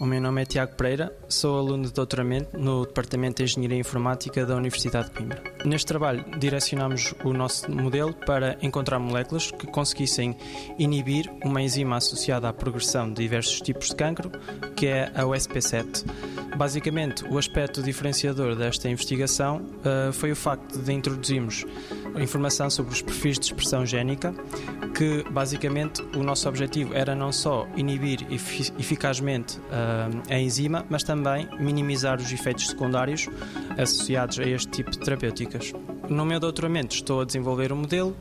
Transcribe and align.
O 0.00 0.04
meu 0.04 0.20
nome 0.20 0.42
é 0.42 0.44
Tiago 0.44 0.74
Pereira, 0.74 1.16
sou 1.28 1.56
aluno 1.56 1.84
de 1.84 1.92
doutoramento 1.92 2.58
no 2.58 2.84
Departamento 2.84 3.36
de 3.36 3.44
Engenharia 3.44 3.78
Informática 3.78 4.44
da 4.44 4.56
Universidade 4.56 5.08
de 5.08 5.14
Coimbra. 5.14 5.40
Neste 5.64 5.86
trabalho, 5.86 6.24
direcionamos 6.36 7.14
o 7.24 7.32
nosso 7.32 7.70
modelo 7.70 8.12
para 8.12 8.58
encontrar 8.60 8.98
moléculas 8.98 9.52
que 9.52 9.68
conseguissem 9.68 10.36
inibir 10.80 11.32
uma 11.44 11.62
enzima 11.62 11.96
associada 11.96 12.48
à 12.48 12.52
progressão 12.52 13.08
de 13.08 13.22
diversos 13.22 13.60
tipos 13.60 13.90
de 13.90 13.94
cancro, 13.94 14.32
que 14.74 14.88
é 14.88 15.12
a 15.14 15.22
USP7. 15.22 16.04
Basicamente, 16.56 17.22
o 17.28 17.36
aspecto 17.36 17.82
diferenciador 17.82 18.56
desta 18.56 18.88
investigação 18.88 19.58
uh, 19.58 20.12
foi 20.12 20.32
o 20.32 20.36
facto 20.36 20.78
de 20.78 20.90
introduzirmos 20.92 21.66
informação 22.18 22.70
sobre 22.70 22.94
os 22.94 23.02
perfis 23.02 23.38
de 23.38 23.46
expressão 23.46 23.84
génica, 23.84 24.34
que 24.94 25.22
basicamente 25.30 26.02
o 26.16 26.22
nosso 26.22 26.48
objetivo 26.48 26.94
era 26.94 27.14
não 27.14 27.30
só 27.30 27.68
inibir 27.76 28.26
eficazmente 28.30 29.58
uh, 29.58 30.22
a 30.30 30.38
enzima, 30.38 30.86
mas 30.88 31.02
também 31.02 31.46
minimizar 31.60 32.18
os 32.18 32.32
efeitos 32.32 32.68
secundários 32.68 33.28
associados 33.76 34.38
a 34.38 34.44
este 34.44 34.68
tipo 34.68 34.90
de 34.90 34.98
terapêuticas. 34.98 35.74
No 36.08 36.24
meu 36.24 36.40
doutoramento 36.40 36.94
estou 36.94 37.20
a 37.20 37.24
desenvolver 37.24 37.70
um 37.70 37.76
modelo 37.76 38.16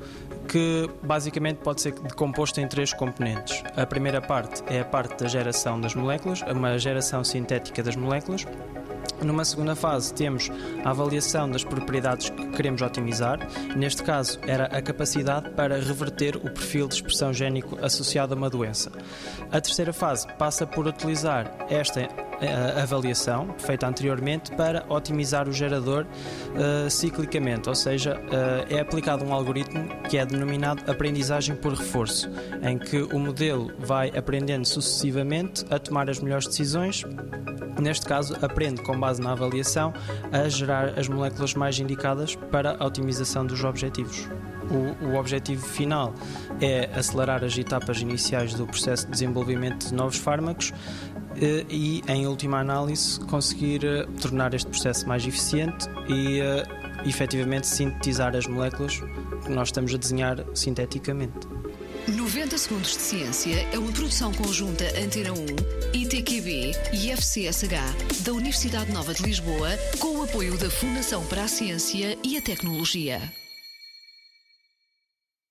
que 0.47 0.89
basicamente 1.03 1.57
pode 1.57 1.81
ser 1.81 1.93
decomposto 1.93 2.59
em 2.59 2.67
três 2.67 2.93
componentes. 2.93 3.63
A 3.75 3.85
primeira 3.85 4.21
parte 4.21 4.63
é 4.67 4.79
a 4.79 4.85
parte 4.85 5.23
da 5.23 5.27
geração 5.27 5.79
das 5.79 5.95
moléculas, 5.95 6.41
uma 6.43 6.77
geração 6.77 7.23
sintética 7.23 7.83
das 7.83 7.95
moléculas. 7.95 8.45
Numa 9.21 9.45
segunda 9.45 9.75
fase, 9.75 10.13
temos 10.13 10.51
a 10.83 10.89
avaliação 10.89 11.49
das 11.49 11.63
propriedades 11.63 12.29
que 12.29 12.47
queremos 12.49 12.81
otimizar. 12.81 13.39
Neste 13.75 14.03
caso, 14.03 14.39
era 14.45 14.65
a 14.65 14.81
capacidade 14.81 15.49
para 15.51 15.79
reverter 15.79 16.35
o 16.35 16.41
perfil 16.41 16.87
de 16.87 16.95
expressão 16.95 17.33
génico 17.33 17.77
associado 17.83 18.33
a 18.33 18.37
uma 18.37 18.49
doença. 18.49 18.91
A 19.51 19.61
terceira 19.61 19.93
fase 19.93 20.27
passa 20.37 20.67
por 20.67 20.85
utilizar 20.85 21.49
esta 21.69 22.01
avaliação 22.81 23.55
feita 23.57 23.87
anteriormente 23.87 24.51
para 24.51 24.85
otimizar 24.89 25.47
o 25.47 25.51
gerador 25.51 26.05
uh, 26.05 26.89
ciclicamente, 26.89 27.69
ou 27.69 27.75
seja, 27.75 28.15
uh, 28.15 28.73
é 28.73 28.79
aplicado 28.79 29.23
um 29.25 29.33
algoritmo 29.33 29.87
que 30.09 30.17
é 30.17 30.25
denominado 30.25 30.89
aprendizagem 30.89 31.55
por 31.55 31.73
reforço, 31.73 32.29
em 32.61 32.77
que 32.77 33.01
o 33.01 33.19
modelo 33.19 33.71
vai 33.79 34.09
aprendendo 34.09 34.65
sucessivamente 34.65 35.65
a 35.69 35.79
tomar 35.79 36.09
as 36.09 36.19
melhores 36.19 36.47
decisões. 36.47 37.03
Neste 37.81 38.05
caso, 38.05 38.37
aprende 38.41 38.81
com 38.81 38.97
base 38.97 39.21
na 39.21 39.33
avaliação 39.33 39.93
a 40.31 40.47
gerar 40.47 40.97
as 40.97 41.09
moléculas 41.09 41.53
mais 41.53 41.77
indicadas 41.77 42.35
para 42.35 42.77
a 42.79 42.85
otimização 42.85 43.45
dos 43.45 43.63
objetivos. 43.63 44.27
O, 44.71 45.05
o, 45.05 45.19
objetivo 45.19 45.63
final 45.63 46.13
é 46.59 46.89
acelerar 46.97 47.43
as 47.43 47.55
etapas 47.55 48.01
iniciais 48.01 48.55
do 48.55 48.65
processo 48.65 49.05
de 49.05 49.11
desenvolvimento 49.11 49.89
de 49.89 49.93
novos 49.93 50.17
fármacos 50.17 50.73
e, 51.69 52.03
em 52.07 52.27
última 52.27 52.59
análise, 52.59 53.19
conseguir 53.21 53.83
eh, 53.85 54.05
tornar 54.21 54.53
este 54.53 54.69
processo 54.69 55.07
mais 55.07 55.25
eficiente 55.25 55.87
e 56.07 56.41
uh, 56.41 57.07
efetivamente 57.07 57.67
sintetizar 57.67 58.35
as 58.35 58.47
moléculas 58.47 58.99
que 59.43 59.51
nós 59.51 59.69
estamos 59.69 59.93
a 59.93 59.97
desenhar 59.97 60.43
sinteticamente. 60.53 61.47
90 62.07 62.57
Segundos 62.57 62.91
de 62.91 63.01
Ciência 63.01 63.67
é 63.73 63.79
uma 63.79 63.91
produção 63.91 64.31
conjunta 64.33 64.85
Antena 64.99 65.33
1, 65.33 65.45
ITQB 65.93 66.71
e 66.93 67.11
FCSH 67.11 68.23
da 68.23 68.33
Universidade 68.33 68.91
Nova 68.91 69.13
de 69.13 69.23
Lisboa, 69.23 69.69
com 69.99 70.19
o 70.19 70.23
apoio 70.23 70.55
da 70.57 70.69
Fundação 70.69 71.25
para 71.25 71.43
a 71.43 71.47
Ciência 71.47 72.17
e 72.23 72.37
a 72.37 72.41
Tecnologia. 72.41 73.44